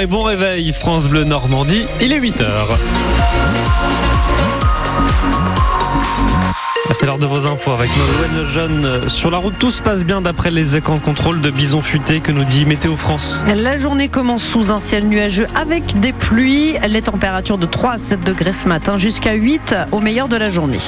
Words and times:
Et 0.00 0.06
bon 0.06 0.24
réveil, 0.24 0.72
France 0.72 1.06
Bleu 1.06 1.22
Normandie, 1.22 1.86
il 2.00 2.12
est 2.12 2.18
8h. 2.18 2.44
Ah, 6.88 6.94
c'est 6.94 7.06
l'heure 7.06 7.18
de 7.18 7.26
vos 7.26 7.46
infos 7.46 7.70
avec 7.70 7.88
Nolwenn 7.96 8.50
Jeune. 8.50 9.08
Sur 9.08 9.30
la 9.30 9.38
route, 9.38 9.54
tout 9.56 9.70
se 9.70 9.80
passe 9.80 10.00
bien 10.00 10.20
d'après 10.20 10.50
les 10.50 10.74
écrans 10.74 10.98
contrôle 10.98 11.40
de 11.40 11.50
Bison 11.50 11.80
Futé 11.80 12.18
que 12.18 12.32
nous 12.32 12.42
dit 12.42 12.66
Météo 12.66 12.96
France. 12.96 13.44
La 13.54 13.78
journée 13.78 14.08
commence 14.08 14.42
sous 14.42 14.72
un 14.72 14.80
ciel 14.80 15.06
nuageux 15.06 15.46
avec 15.54 16.00
des 16.00 16.12
pluies. 16.12 16.74
Les 16.88 17.02
températures 17.02 17.58
de 17.58 17.66
3 17.66 17.92
à 17.92 17.98
7 17.98 18.24
degrés 18.24 18.52
ce 18.52 18.66
matin 18.66 18.98
jusqu'à 18.98 19.34
8 19.34 19.76
au 19.92 20.00
meilleur 20.00 20.26
de 20.26 20.36
la 20.36 20.50
journée. 20.50 20.78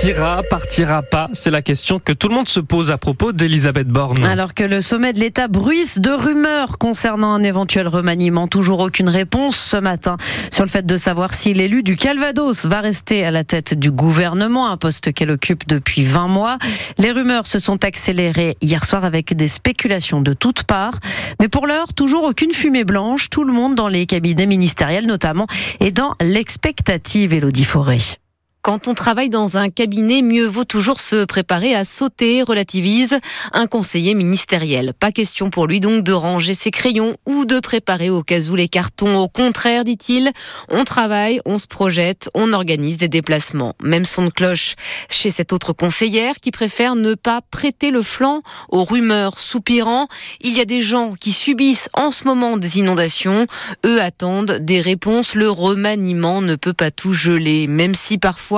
Partira, 0.00 0.40
partira 0.48 1.02
pas 1.02 1.28
C'est 1.34 1.50
la 1.50 1.60
question 1.60 2.00
que 2.02 2.14
tout 2.14 2.28
le 2.28 2.34
monde 2.34 2.48
se 2.48 2.58
pose 2.58 2.90
à 2.90 2.96
propos 2.96 3.32
d'Elisabeth 3.32 3.86
Borne. 3.86 4.24
Alors 4.24 4.54
que 4.54 4.64
le 4.64 4.80
sommet 4.80 5.12
de 5.12 5.18
l'État 5.18 5.46
bruisse 5.46 5.98
de 5.98 6.08
rumeurs 6.08 6.78
concernant 6.78 7.34
un 7.34 7.42
éventuel 7.42 7.86
remaniement, 7.86 8.48
toujours 8.48 8.80
aucune 8.80 9.10
réponse 9.10 9.56
ce 9.56 9.76
matin 9.76 10.16
sur 10.50 10.64
le 10.64 10.70
fait 10.70 10.86
de 10.86 10.96
savoir 10.96 11.34
si 11.34 11.52
l'élu 11.52 11.82
du 11.82 11.98
Calvados 11.98 12.64
va 12.64 12.80
rester 12.80 13.26
à 13.26 13.30
la 13.30 13.44
tête 13.44 13.74
du 13.74 13.90
gouvernement, 13.90 14.70
un 14.70 14.78
poste 14.78 15.12
qu'elle 15.12 15.32
occupe 15.32 15.68
depuis 15.68 16.02
20 16.02 16.28
mois. 16.28 16.56
Les 16.96 17.12
rumeurs 17.12 17.46
se 17.46 17.58
sont 17.58 17.84
accélérées 17.84 18.56
hier 18.62 18.86
soir 18.86 19.04
avec 19.04 19.36
des 19.36 19.48
spéculations 19.48 20.22
de 20.22 20.32
toutes 20.32 20.62
parts. 20.62 20.98
Mais 21.40 21.48
pour 21.48 21.66
l'heure, 21.66 21.92
toujours 21.92 22.24
aucune 22.24 22.54
fumée 22.54 22.84
blanche. 22.84 23.28
Tout 23.28 23.44
le 23.44 23.52
monde 23.52 23.74
dans 23.74 23.88
les 23.88 24.06
cabinets 24.06 24.46
ministériels 24.46 25.04
notamment 25.04 25.46
est 25.78 25.90
dans 25.90 26.14
l'expectative, 26.22 27.34
Elodie 27.34 27.64
Forêt. 27.64 28.19
Quand 28.62 28.88
on 28.88 28.94
travaille 28.94 29.30
dans 29.30 29.56
un 29.56 29.70
cabinet, 29.70 30.20
mieux 30.20 30.44
vaut 30.44 30.64
toujours 30.64 31.00
se 31.00 31.24
préparer 31.24 31.74
à 31.74 31.84
sauter, 31.84 32.42
relativise 32.42 33.18
un 33.54 33.66
conseiller 33.66 34.12
ministériel. 34.12 34.92
Pas 34.92 35.12
question 35.12 35.48
pour 35.48 35.66
lui 35.66 35.80
donc 35.80 36.04
de 36.04 36.12
ranger 36.12 36.52
ses 36.52 36.70
crayons 36.70 37.16
ou 37.24 37.46
de 37.46 37.58
préparer 37.58 38.10
au 38.10 38.22
cas 38.22 38.38
où 38.50 38.56
les 38.56 38.68
cartons. 38.68 39.16
Au 39.16 39.28
contraire, 39.28 39.84
dit-il, 39.84 40.30
on 40.68 40.84
travaille, 40.84 41.40
on 41.46 41.56
se 41.56 41.66
projette, 41.66 42.28
on 42.34 42.52
organise 42.52 42.98
des 42.98 43.08
déplacements. 43.08 43.76
Même 43.82 44.04
son 44.04 44.26
de 44.26 44.30
cloche 44.30 44.74
chez 45.08 45.30
cette 45.30 45.54
autre 45.54 45.72
conseillère 45.72 46.34
qui 46.34 46.50
préfère 46.50 46.96
ne 46.96 47.14
pas 47.14 47.40
prêter 47.50 47.90
le 47.90 48.02
flanc 48.02 48.42
aux 48.68 48.84
rumeurs 48.84 49.38
soupirant. 49.38 50.06
Il 50.42 50.54
y 50.54 50.60
a 50.60 50.66
des 50.66 50.82
gens 50.82 51.14
qui 51.18 51.32
subissent 51.32 51.88
en 51.94 52.10
ce 52.10 52.24
moment 52.24 52.58
des 52.58 52.76
inondations. 52.78 53.46
Eux 53.86 54.02
attendent 54.02 54.58
des 54.60 54.82
réponses. 54.82 55.34
Le 55.34 55.48
remaniement 55.50 56.42
ne 56.42 56.56
peut 56.56 56.74
pas 56.74 56.90
tout 56.90 57.14
geler, 57.14 57.66
même 57.66 57.94
si 57.94 58.18
parfois 58.18 58.49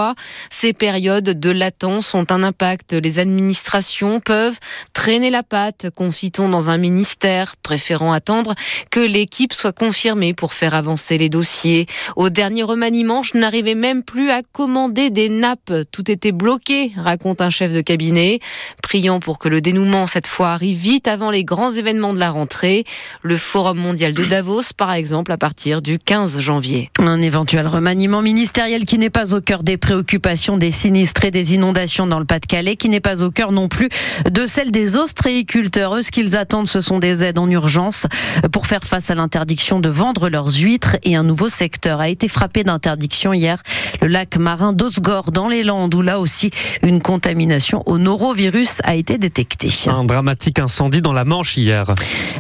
ces 0.51 0.73
périodes 0.73 1.39
de 1.39 1.51
latence 1.51 2.15
ont 2.15 2.27
un 2.31 2.43
impact. 2.43 2.93
Les 2.93 3.19
administrations 3.19 4.21
peuvent 4.21 4.59
traîner 4.93 5.31
la 5.31 5.43
patte, 5.43 5.89
confie-t-on 5.95 6.49
dans 6.49 6.71
un 6.71 6.79
ministère, 6.79 7.57
préférant 7.63 8.13
attendre 8.13 8.55
que 8.91 9.01
l'équipe 9.01 9.53
soit 9.53 9.73
confirmée 9.73 10.35
pour 10.35 10.53
faire 10.53 10.75
avancer 10.75 11.19
les 11.19 11.29
dossiers. 11.29 11.87
Au 12.17 12.31
dernier 12.31 12.63
remaniement, 12.63 13.23
je 13.23 13.37
n'arrivais 13.37 13.75
même 13.75 14.03
plus 14.03 14.31
à 14.31 14.43
commander 14.43 15.11
des 15.11 15.29
nappes. 15.29 15.73
Tout 15.91 16.11
était 16.11 16.33
bloqué, 16.33 16.93
raconte 16.97 17.41
un 17.41 17.51
chef 17.51 17.73
de 17.73 17.81
cabinet, 17.81 18.41
priant 18.83 19.21
pour 19.21 19.39
que 19.39 19.49
le 19.49 19.61
dénouement 19.61 20.07
cette 20.07 20.27
fois 20.27 20.53
arrive 20.53 20.79
vite 20.79 21.09
avant 21.09 21.31
les 21.31 21.45
grands 21.45 21.73
événements 21.73 22.15
de 22.15 22.19
la 22.19 22.31
rentrée. 22.31 22.85
Le 23.23 23.37
Forum 23.37 23.79
mondial 23.79 24.15
de 24.15 24.25
Davos, 24.25 24.73
par 24.77 24.93
exemple, 24.93 25.33
à 25.33 25.39
partir 25.39 25.83
du 25.83 25.99
15 25.99 26.41
janvier. 26.41 26.91
Un 26.99 27.21
éventuel 27.21 27.67
remaniement 27.67 28.23
ministériel 28.23 28.85
qui 28.85 28.99
n'est 28.99 29.11
pas 29.11 29.35
au 29.35 29.41
cœur 29.41 29.63
des 29.63 29.77
préoccupations 29.83 30.57
des 30.57 30.71
sinistrés 30.71 31.33
des 31.33 31.55
inondations 31.55 32.07
dans 32.07 32.21
le 32.21 32.25
Pas-de-Calais, 32.25 32.77
qui 32.77 32.89
n'est 32.89 33.01
pas 33.01 33.23
au 33.23 33.31
cœur 33.31 33.51
non 33.51 33.69
plus 33.69 33.89
de 34.31 34.47
celle 34.47 34.71
des 34.71 34.97
ostréiculteurs. 34.97 35.97
Eux, 35.97 36.03
ce 36.03 36.13
qu'ils 36.13 36.37
attendent, 36.37 36.69
ce 36.69 36.81
sont 36.81 37.01
des 37.01 37.25
aides 37.25 37.39
en 37.39 37.51
urgence 37.51 38.07
pour 38.53 38.67
faire 38.67 38.85
face 38.85 39.11
à 39.11 39.17
l'interdiction 39.17 39.81
de 39.81 39.89
vendre 39.89 40.29
leurs 40.29 40.55
huîtres. 40.55 40.97
Et 41.03 41.17
un 41.17 41.25
nouveau 41.25 41.49
secteur 41.49 42.01
a 42.01 42.09
été 42.09 42.29
frappé 42.29 42.63
d'interdiction 42.63 43.33
hier, 43.33 43.61
le 44.01 44.07
lac 44.07 44.37
marin 44.37 44.73
d'Osgore 44.73 45.33
dans 45.33 45.49
les 45.49 45.65
Landes, 45.65 45.95
où 45.95 46.01
là 46.01 46.21
aussi 46.21 46.51
une 46.83 47.03
contamination 47.03 47.83
au 47.87 47.99
norovirus 47.99 48.79
a 48.85 48.95
été 48.95 49.19
détectée. 49.19 49.71
Un 49.89 50.05
dramatique 50.05 50.61
incendie 50.61 51.03
dans 51.03 51.13
la 51.13 51.25
Manche 51.25 51.57
hier. 51.57 51.93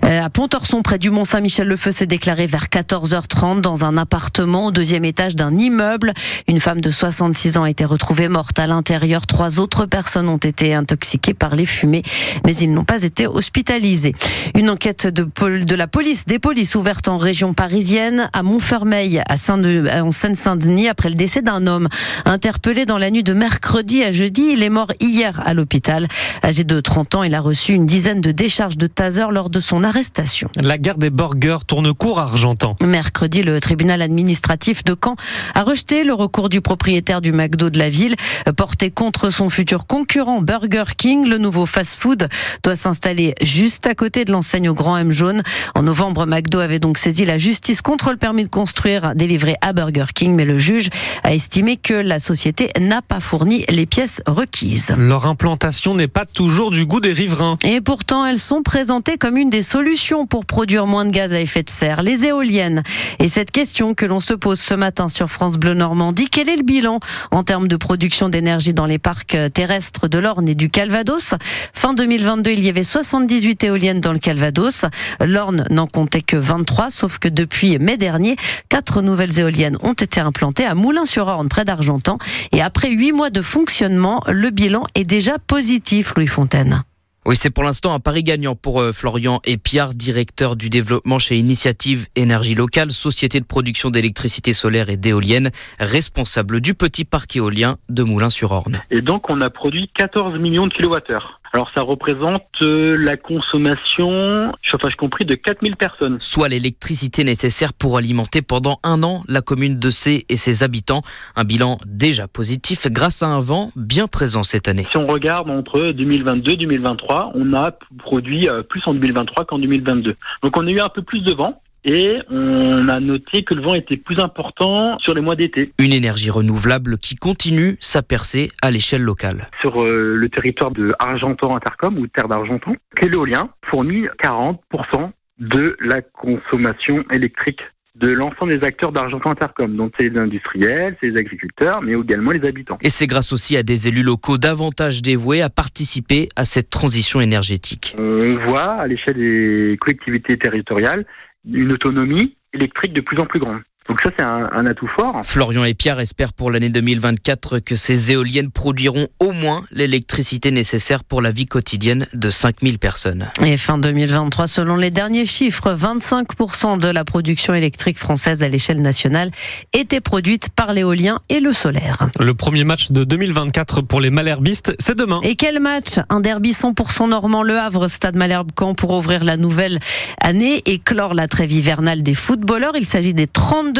Euh, 0.04 0.22
à 0.22 0.30
Pontorson, 0.30 0.82
près 0.82 0.98
du 0.98 1.10
Mont-Saint-Michel, 1.10 1.66
le 1.66 1.76
feu 1.76 1.90
s'est 1.90 2.06
déclaré 2.06 2.46
vers 2.46 2.66
14h30 2.66 3.60
dans 3.60 3.84
un 3.84 3.96
appartement 3.96 4.66
au 4.66 4.70
deuxième 4.70 5.04
étage 5.04 5.34
d'un 5.34 5.58
immeuble. 5.58 6.12
Une 6.46 6.60
femme 6.60 6.80
de 6.80 6.90
60 6.90 7.31
36 7.32 7.56
ans 7.56 7.62
a 7.62 7.70
été 7.70 7.86
retrouvée 7.86 8.28
morte 8.28 8.58
à 8.58 8.66
l'intérieur. 8.66 9.26
Trois 9.26 9.58
autres 9.58 9.86
personnes 9.86 10.28
ont 10.28 10.36
été 10.36 10.74
intoxiquées 10.74 11.32
par 11.32 11.56
les 11.56 11.64
fumées, 11.64 12.02
mais 12.44 12.54
ils 12.54 12.70
n'ont 12.70 12.84
pas 12.84 13.04
été 13.04 13.26
hospitalisés. 13.26 14.14
Une 14.54 14.68
enquête 14.68 15.06
de, 15.06 15.26
de 15.64 15.74
la 15.74 15.86
police, 15.86 16.26
des 16.26 16.38
polices 16.38 16.74
ouverte 16.74 17.08
en 17.08 17.16
région 17.16 17.54
parisienne, 17.54 18.28
à 18.34 18.42
Montfermeil, 18.42 19.22
à 19.26 19.38
Saint 19.38 19.62
en 19.64 20.10
Seine-Saint-Denis, 20.10 20.88
après 20.88 21.08
le 21.08 21.14
décès 21.14 21.40
d'un 21.40 21.66
homme 21.66 21.88
interpellé 22.26 22.84
dans 22.84 22.98
la 22.98 23.10
nuit 23.10 23.22
de 23.22 23.32
mercredi 23.32 24.04
à 24.04 24.12
jeudi. 24.12 24.50
Il 24.52 24.62
est 24.62 24.68
mort 24.68 24.92
hier 25.00 25.40
à 25.46 25.54
l'hôpital. 25.54 26.08
Âgé 26.44 26.64
de 26.64 26.80
30 26.80 27.14
ans, 27.14 27.22
il 27.22 27.34
a 27.34 27.40
reçu 27.40 27.72
une 27.72 27.86
dizaine 27.86 28.20
de 28.20 28.30
décharges 28.30 28.76
de 28.76 28.88
taser 28.88 29.24
lors 29.30 29.48
de 29.48 29.60
son 29.60 29.84
arrestation. 29.84 30.50
La 30.56 30.76
guerre 30.76 30.98
des 30.98 31.08
burgers 31.08 31.64
tourne 31.66 31.94
court 31.94 32.20
à 32.20 32.24
Argentan. 32.24 32.76
Mercredi, 32.82 33.42
le 33.42 33.58
tribunal 33.58 34.02
administratif 34.02 34.84
de 34.84 34.94
Caen 35.02 35.16
a 35.54 35.62
rejeté 35.62 36.04
le 36.04 36.12
recours 36.12 36.50
du 36.50 36.60
propriétaire 36.60 37.21
du 37.22 37.32
McDo 37.32 37.70
de 37.70 37.78
la 37.78 37.88
ville, 37.88 38.16
porté 38.56 38.90
contre 38.90 39.30
son 39.30 39.48
futur 39.48 39.86
concurrent 39.86 40.42
Burger 40.42 40.84
King. 40.96 41.26
Le 41.26 41.38
nouveau 41.38 41.64
fast-food 41.64 42.28
doit 42.62 42.76
s'installer 42.76 43.34
juste 43.40 43.86
à 43.86 43.94
côté 43.94 44.24
de 44.24 44.32
l'enseigne 44.32 44.68
au 44.68 44.74
Grand 44.74 44.98
M 44.98 45.10
jaune. 45.10 45.42
En 45.74 45.82
novembre, 45.82 46.26
McDo 46.26 46.58
avait 46.58 46.78
donc 46.78 46.98
saisi 46.98 47.24
la 47.24 47.38
justice 47.38 47.80
contre 47.80 48.10
le 48.10 48.16
permis 48.16 48.44
de 48.44 48.48
construire 48.48 49.14
délivré 49.14 49.56
à 49.62 49.72
Burger 49.72 50.06
King, 50.14 50.34
mais 50.34 50.44
le 50.44 50.58
juge 50.58 50.90
a 51.22 51.32
estimé 51.32 51.76
que 51.76 51.94
la 51.94 52.18
société 52.18 52.70
n'a 52.78 53.00
pas 53.00 53.20
fourni 53.20 53.64
les 53.68 53.86
pièces 53.86 54.22
requises. 54.26 54.92
Leur 54.96 55.26
implantation 55.26 55.94
n'est 55.94 56.08
pas 56.08 56.26
toujours 56.26 56.70
du 56.70 56.84
goût 56.84 57.00
des 57.00 57.12
riverains. 57.12 57.56
Et 57.62 57.80
pourtant, 57.80 58.26
elles 58.26 58.40
sont 58.40 58.62
présentées 58.62 59.16
comme 59.16 59.36
une 59.36 59.50
des 59.50 59.62
solutions 59.62 60.26
pour 60.26 60.44
produire 60.44 60.86
moins 60.86 61.04
de 61.04 61.10
gaz 61.10 61.32
à 61.32 61.40
effet 61.40 61.62
de 61.62 61.70
serre, 61.70 62.02
les 62.02 62.24
éoliennes. 62.24 62.82
Et 63.18 63.28
cette 63.28 63.50
question 63.50 63.94
que 63.94 64.06
l'on 64.06 64.20
se 64.20 64.34
pose 64.34 64.60
ce 64.60 64.74
matin 64.74 65.08
sur 65.08 65.30
France 65.30 65.56
Bleu 65.56 65.74
Normandie, 65.74 66.28
quel 66.28 66.48
est 66.48 66.56
le 66.56 66.64
bilan 66.64 66.98
en 67.30 67.42
termes 67.42 67.68
de 67.68 67.76
production 67.76 68.28
d'énergie 68.28 68.74
dans 68.74 68.86
les 68.86 68.98
parcs 68.98 69.36
terrestres 69.52 70.08
de 70.08 70.18
l'Orne 70.18 70.48
et 70.48 70.54
du 70.54 70.70
Calvados. 70.70 71.34
Fin 71.72 71.94
2022, 71.94 72.50
il 72.50 72.64
y 72.64 72.68
avait 72.68 72.84
78 72.84 73.64
éoliennes 73.64 74.00
dans 74.00 74.12
le 74.12 74.18
Calvados. 74.18 74.84
L'Orne 75.20 75.64
n'en 75.70 75.86
comptait 75.86 76.22
que 76.22 76.36
23, 76.36 76.90
sauf 76.90 77.18
que 77.18 77.28
depuis 77.28 77.78
mai 77.78 77.96
dernier, 77.96 78.36
quatre 78.68 79.02
nouvelles 79.02 79.38
éoliennes 79.38 79.76
ont 79.82 79.92
été 79.92 80.20
implantées 80.20 80.64
à 80.64 80.74
Moulins-sur-Orne, 80.74 81.48
près 81.48 81.64
d'Argentan. 81.64 82.18
Et 82.52 82.62
après 82.62 82.90
huit 82.90 83.12
mois 83.12 83.30
de 83.30 83.42
fonctionnement, 83.42 84.22
le 84.28 84.50
bilan 84.50 84.84
est 84.94 85.04
déjà 85.04 85.38
positif, 85.38 86.14
Louis 86.16 86.26
Fontaine. 86.26 86.82
Oui, 87.24 87.36
c'est 87.36 87.50
pour 87.50 87.62
l'instant 87.62 87.94
un 87.94 88.00
pari 88.00 88.24
gagnant 88.24 88.56
pour 88.56 88.80
euh, 88.80 88.90
Florian 88.90 89.40
Epiard, 89.44 89.94
directeur 89.94 90.56
du 90.56 90.68
développement 90.68 91.20
chez 91.20 91.36
Initiative 91.36 92.08
Énergie 92.16 92.56
Locale, 92.56 92.90
société 92.90 93.38
de 93.38 93.44
production 93.44 93.90
d'électricité 93.90 94.52
solaire 94.52 94.90
et 94.90 94.96
d'éolienne, 94.96 95.52
responsable 95.78 96.60
du 96.60 96.74
petit 96.74 97.04
parc 97.04 97.36
éolien 97.36 97.76
de 97.88 98.02
Moulins-sur-Orne. 98.02 98.82
Et 98.90 99.02
donc, 99.02 99.30
on 99.30 99.40
a 99.40 99.50
produit 99.50 99.88
14 99.96 100.36
millions 100.40 100.66
de 100.66 100.74
kilowattheures. 100.74 101.40
Alors 101.54 101.70
ça 101.74 101.82
représente 101.82 102.46
euh, 102.62 102.96
la 102.96 103.18
consommation, 103.18 104.52
chauffage 104.62 104.96
compris, 104.96 105.26
de 105.26 105.34
4000 105.34 105.76
personnes. 105.76 106.16
Soit 106.18 106.48
l'électricité 106.48 107.24
nécessaire 107.24 107.74
pour 107.74 107.98
alimenter 107.98 108.40
pendant 108.40 108.78
un 108.82 109.02
an 109.02 109.20
la 109.28 109.42
commune 109.42 109.78
de 109.78 109.90
C 109.90 110.24
et 110.30 110.36
ses 110.38 110.62
habitants. 110.62 111.02
Un 111.36 111.44
bilan 111.44 111.76
déjà 111.84 112.26
positif 112.26 112.86
grâce 112.90 113.22
à 113.22 113.26
un 113.26 113.40
vent 113.40 113.70
bien 113.76 114.06
présent 114.06 114.42
cette 114.44 114.66
année. 114.66 114.86
Si 114.92 114.96
on 114.96 115.06
regarde 115.06 115.50
entre 115.50 115.92
2022 115.92 116.52
et 116.52 116.56
2023, 116.56 117.32
on 117.34 117.52
a 117.52 117.72
produit 117.98 118.48
euh, 118.48 118.62
plus 118.62 118.80
en 118.86 118.94
2023 118.94 119.44
qu'en 119.44 119.58
2022. 119.58 120.16
Donc 120.42 120.56
on 120.56 120.66
a 120.66 120.70
eu 120.70 120.80
un 120.80 120.88
peu 120.88 121.02
plus 121.02 121.20
de 121.20 121.34
vent 121.34 121.60
et 121.84 122.18
on 122.30 122.88
a 122.88 123.00
noté 123.00 123.42
que 123.42 123.54
le 123.54 123.62
vent 123.62 123.74
était 123.74 123.96
plus 123.96 124.18
important 124.18 124.98
sur 124.98 125.14
les 125.14 125.20
mois 125.20 125.36
d'été. 125.36 125.70
Une 125.78 125.92
énergie 125.92 126.30
renouvelable 126.30 126.98
qui 126.98 127.16
continue 127.16 127.76
sa 127.80 128.02
percée 128.02 128.50
à 128.62 128.70
l'échelle 128.70 129.02
locale. 129.02 129.46
Sur 129.60 129.82
euh, 129.82 130.14
le 130.16 130.28
territoire 130.28 130.70
de 130.70 130.92
Argentan 130.98 131.56
Intercom 131.56 131.98
ou 131.98 132.06
Terre 132.06 132.28
d'Argentan, 132.28 132.74
l'éolien 133.02 133.50
fournit 133.68 134.06
40% 134.22 135.10
de 135.38 135.76
la 135.80 136.02
consommation 136.02 137.04
électrique 137.12 137.60
de 137.94 138.10
l'ensemble 138.10 138.58
des 138.58 138.66
acteurs 138.66 138.90
d'Argentan 138.90 139.30
Intercom. 139.30 139.76
Donc 139.76 139.92
c'est 139.98 140.08
les 140.08 140.18
industriels, 140.18 140.96
c'est 141.00 141.08
les 141.08 141.18
agriculteurs, 141.18 141.82
mais 141.82 141.92
également 141.92 142.30
les 142.30 142.46
habitants. 142.48 142.78
Et 142.80 142.88
c'est 142.88 143.06
grâce 143.06 143.32
aussi 143.32 143.56
à 143.56 143.62
des 143.62 143.88
élus 143.88 144.02
locaux 144.02 144.38
davantage 144.38 145.02
dévoués 145.02 145.42
à 145.42 145.50
participer 145.50 146.28
à 146.34 146.44
cette 146.44 146.70
transition 146.70 147.20
énergétique. 147.20 147.94
On 147.98 148.38
voit 148.48 148.72
à 148.72 148.86
l'échelle 148.86 149.16
des 149.16 149.76
collectivités 149.78 150.38
territoriales 150.38 151.04
une 151.44 151.72
autonomie 151.72 152.36
électrique 152.52 152.92
de 152.92 153.00
plus 153.00 153.18
en 153.18 153.26
plus 153.26 153.40
grande. 153.40 153.62
Donc 153.88 153.98
ça, 154.02 154.10
c'est 154.16 154.24
un, 154.24 154.48
un, 154.52 154.66
atout 154.66 154.88
fort. 154.96 155.20
Florian 155.24 155.64
et 155.64 155.74
Pierre 155.74 155.98
espèrent 155.98 156.32
pour 156.32 156.50
l'année 156.50 156.68
2024 156.68 157.58
que 157.58 157.74
ces 157.74 158.12
éoliennes 158.12 158.50
produiront 158.50 159.08
au 159.18 159.32
moins 159.32 159.64
l'électricité 159.72 160.50
nécessaire 160.52 161.02
pour 161.02 161.20
la 161.20 161.32
vie 161.32 161.46
quotidienne 161.46 162.06
de 162.14 162.30
5000 162.30 162.78
personnes. 162.78 163.28
Et 163.44 163.56
fin 163.56 163.78
2023, 163.78 164.46
selon 164.46 164.76
les 164.76 164.90
derniers 164.90 165.26
chiffres, 165.26 165.74
25% 165.74 166.78
de 166.78 166.88
la 166.88 167.04
production 167.04 167.54
électrique 167.54 167.98
française 167.98 168.44
à 168.44 168.48
l'échelle 168.48 168.80
nationale 168.80 169.30
était 169.72 170.00
produite 170.00 170.50
par 170.50 170.72
l'éolien 170.72 171.18
et 171.28 171.40
le 171.40 171.52
solaire. 171.52 172.08
Le 172.20 172.34
premier 172.34 172.64
match 172.64 172.92
de 172.92 173.02
2024 173.02 173.80
pour 173.82 174.00
les 174.00 174.10
Malherbistes, 174.10 174.74
c'est 174.78 174.96
demain. 174.96 175.20
Et 175.24 175.34
quel 175.34 175.58
match? 175.58 175.98
Un 176.08 176.20
derby 176.20 176.52
100% 176.52 177.08
normand 177.08 177.42
Le 177.42 177.58
Havre, 177.58 177.88
Stade 177.88 178.16
Malherbe-Camp 178.16 178.74
pour 178.74 178.92
ouvrir 178.92 179.24
la 179.24 179.36
nouvelle 179.36 179.80
année 180.20 180.62
et 180.66 180.78
clore 180.78 181.14
la 181.14 181.26
trêve 181.26 181.52
hivernale 181.52 182.02
des 182.02 182.14
footballeurs. 182.14 182.76
Il 182.76 182.86
s'agit 182.86 183.14
des 183.14 183.26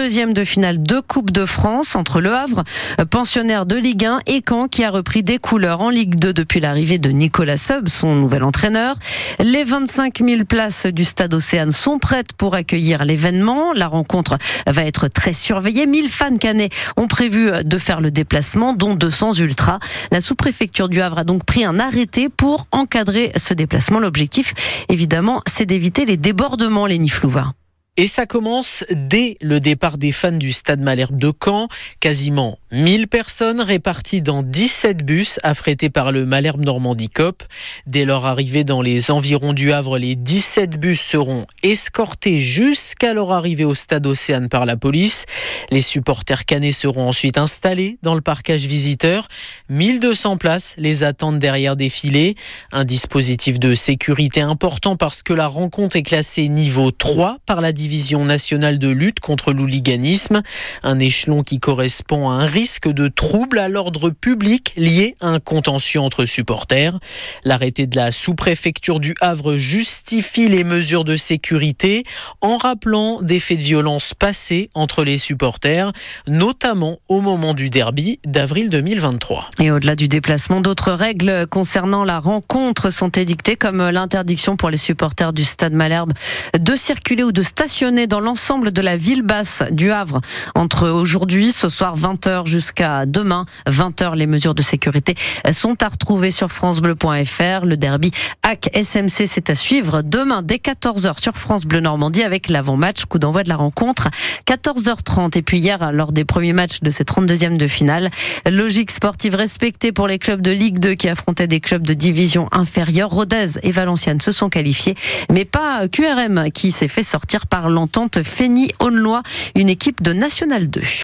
32e 0.02 0.32
de 0.32 0.42
finale 0.42 0.82
de 0.82 0.98
Coupe 0.98 1.30
de 1.30 1.46
France 1.46 1.94
entre 1.94 2.20
Le 2.20 2.32
Havre, 2.32 2.64
pensionnaire 3.08 3.66
de 3.66 3.76
Ligue 3.76 4.04
1, 4.04 4.20
et 4.26 4.42
Caen 4.46 4.66
qui 4.66 4.82
a 4.82 4.90
repris 4.90 5.22
des 5.22 5.38
couleurs 5.38 5.80
en 5.80 5.90
Ligue 5.90 6.16
2 6.16 6.32
depuis 6.32 6.58
l'arrivée 6.58 6.98
de 6.98 7.10
Nicolas 7.10 7.56
Seub, 7.56 7.88
son 7.88 8.16
nouvel 8.16 8.42
entraîneur. 8.42 8.96
Les 9.38 9.62
25 9.62 10.18
000 10.26 10.44
places 10.44 10.86
du 10.86 11.04
Stade 11.04 11.32
Océane 11.34 11.70
sont 11.70 12.00
prêtes 12.00 12.32
pour 12.32 12.56
accueillir 12.56 13.04
l'événement. 13.04 13.72
La 13.74 13.86
rencontre 13.86 14.38
va 14.66 14.84
être 14.84 15.06
très 15.06 15.34
surveillée. 15.34 15.86
1000 15.86 16.08
fans 16.08 16.36
canets 16.36 16.70
ont 16.96 17.06
prévu 17.06 17.52
de 17.62 17.78
faire 17.78 18.00
le 18.00 18.10
déplacement, 18.10 18.72
dont 18.72 18.94
200 18.94 19.34
ultras. 19.34 19.78
La 20.10 20.20
sous-préfecture 20.20 20.88
du 20.88 21.00
Havre 21.00 21.20
a 21.20 21.24
donc 21.24 21.44
pris 21.44 21.64
un 21.64 21.78
arrêté 21.78 22.28
pour 22.28 22.66
encadrer 22.72 23.30
ce 23.36 23.54
déplacement. 23.54 24.00
L'objectif, 24.00 24.52
évidemment, 24.88 25.42
c'est 25.46 25.66
d'éviter 25.66 26.06
les 26.06 26.16
débordements, 26.16 26.86
les 26.86 26.98
Niflouva. 26.98 27.52
Et 27.98 28.06
ça 28.06 28.24
commence 28.24 28.84
dès 28.90 29.36
le 29.42 29.60
départ 29.60 29.98
des 29.98 30.12
fans 30.12 30.32
du 30.32 30.52
Stade 30.52 30.80
Malherbe 30.80 31.18
de 31.18 31.30
Caen. 31.44 31.68
Quasiment 32.00 32.58
1000 32.70 33.06
personnes 33.06 33.60
réparties 33.60 34.22
dans 34.22 34.42
17 34.42 35.04
bus 35.04 35.38
affrétés 35.42 35.90
par 35.90 36.10
le 36.10 36.24
Malherbe 36.24 36.64
Normandie 36.64 37.10
Cop. 37.10 37.42
Dès 37.86 38.06
leur 38.06 38.24
arrivée 38.24 38.64
dans 38.64 38.80
les 38.80 39.10
environs 39.10 39.52
du 39.52 39.74
Havre, 39.74 39.98
les 39.98 40.14
17 40.14 40.80
bus 40.80 41.02
seront 41.02 41.46
escortés 41.62 42.40
jusqu'à 42.40 43.12
leur 43.12 43.30
arrivée 43.30 43.66
au 43.66 43.74
Stade 43.74 44.06
Océane 44.06 44.48
par 44.48 44.64
la 44.64 44.78
police. 44.78 45.26
Les 45.70 45.82
supporters 45.82 46.46
canets 46.46 46.72
seront 46.72 47.06
ensuite 47.06 47.36
installés 47.36 47.98
dans 48.00 48.14
le 48.14 48.22
parcage 48.22 48.64
visiteur. 48.64 49.28
1200 49.68 50.38
places 50.38 50.74
les 50.78 51.04
attendent 51.04 51.40
derrière 51.40 51.76
des 51.76 51.90
filets. 51.90 52.36
Un 52.72 52.84
dispositif 52.84 53.60
de 53.60 53.74
sécurité 53.74 54.40
important 54.40 54.96
parce 54.96 55.22
que 55.22 55.34
la 55.34 55.46
rencontre 55.46 55.96
est 55.96 56.02
classée 56.02 56.48
niveau 56.48 56.90
3 56.90 57.36
par 57.44 57.60
la 57.60 57.72
division 57.82 58.24
nationale 58.24 58.78
de 58.78 58.88
lutte 58.88 59.18
contre 59.18 59.52
l'hooliganisme, 59.52 60.42
un 60.84 61.00
échelon 61.00 61.42
qui 61.42 61.58
correspond 61.58 62.30
à 62.30 62.34
un 62.34 62.46
risque 62.46 62.88
de 62.88 63.08
trouble 63.08 63.58
à 63.58 63.68
l'ordre 63.68 64.10
public 64.10 64.72
lié 64.76 65.16
à 65.20 65.26
un 65.26 65.40
contentieux 65.40 66.00
entre 66.00 66.24
supporters. 66.24 66.96
L'arrêté 67.44 67.88
de 67.88 67.96
la 67.96 68.12
sous-préfecture 68.12 69.00
du 69.00 69.14
Havre 69.20 69.56
justifie 69.56 70.48
les 70.48 70.62
mesures 70.62 71.02
de 71.02 71.16
sécurité 71.16 72.04
en 72.40 72.56
rappelant 72.56 73.20
des 73.20 73.40
faits 73.40 73.58
de 73.58 73.64
violence 73.64 74.14
passés 74.14 74.70
entre 74.74 75.02
les 75.02 75.18
supporters, 75.18 75.90
notamment 76.28 76.98
au 77.08 77.20
moment 77.20 77.52
du 77.52 77.68
derby 77.68 78.20
d'avril 78.24 78.70
2023. 78.70 79.50
Et 79.58 79.72
au-delà 79.72 79.96
du 79.96 80.06
déplacement, 80.06 80.60
d'autres 80.60 80.92
règles 80.92 81.48
concernant 81.48 82.04
la 82.04 82.20
rencontre 82.20 82.90
sont 82.90 83.10
édictées, 83.10 83.56
comme 83.56 83.90
l'interdiction 83.90 84.56
pour 84.56 84.70
les 84.70 84.76
supporters 84.76 85.32
du 85.32 85.42
Stade 85.42 85.72
Malherbe 85.72 86.12
de 86.56 86.76
circuler 86.76 87.24
ou 87.24 87.32
de 87.32 87.42
stationner 87.42 87.71
dans 87.80 88.20
l'ensemble 88.20 88.70
de 88.70 88.82
la 88.82 88.98
ville 88.98 89.22
basse 89.22 89.62
du 89.70 89.90
Havre 89.90 90.20
entre 90.54 90.90
aujourd'hui, 90.90 91.52
ce 91.52 91.70
soir 91.70 91.96
20h 91.96 92.46
jusqu'à 92.46 93.06
demain 93.06 93.46
20h. 93.66 94.14
Les 94.14 94.26
mesures 94.26 94.54
de 94.54 94.60
sécurité 94.60 95.14
sont 95.52 95.82
à 95.82 95.88
retrouver 95.88 96.30
sur 96.32 96.52
francebleu.fr. 96.52 97.64
Le 97.64 97.76
derby 97.78 98.10
AC 98.42 98.68
SMC, 98.74 99.26
c'est 99.26 99.48
à 99.48 99.54
suivre 99.54 100.02
demain 100.02 100.42
dès 100.42 100.56
14h 100.56 101.22
sur 101.22 101.38
France 101.38 101.64
Bleu 101.64 101.80
Normandie 101.80 102.22
avec 102.22 102.50
l'avant-match, 102.50 103.06
coup 103.06 103.18
d'envoi 103.18 103.42
de 103.42 103.48
la 103.48 103.56
rencontre 103.56 104.10
14h30. 104.46 105.38
Et 105.38 105.42
puis 105.42 105.58
hier, 105.58 105.92
lors 105.92 106.12
des 106.12 106.26
premiers 106.26 106.52
matchs 106.52 106.80
de 106.82 106.90
ces 106.90 107.04
32e 107.04 107.56
de 107.56 107.66
finale, 107.66 108.10
logique 108.50 108.90
sportive 108.90 109.34
respectée 109.34 109.92
pour 109.92 110.08
les 110.08 110.18
clubs 110.18 110.42
de 110.42 110.50
Ligue 110.50 110.78
2 110.78 110.94
qui 110.94 111.08
affrontaient 111.08 111.46
des 111.46 111.60
clubs 111.60 111.86
de 111.86 111.94
division 111.94 112.48
inférieure. 112.52 113.08
Rodez 113.08 113.58
et 113.62 113.72
Valenciennes 113.72 114.20
se 114.20 114.30
sont 114.30 114.50
qualifiés, 114.50 114.94
mais 115.30 115.46
pas 115.46 115.88
QRM 115.88 116.50
qui 116.52 116.70
s'est 116.70 116.88
fait 116.88 117.02
sortir 117.02 117.46
l'entente 117.68 118.22
Fény-Aulnois, 118.22 119.22
une 119.54 119.68
équipe 119.68 120.02
de 120.02 120.12
National 120.12 120.68
2. 120.68 120.80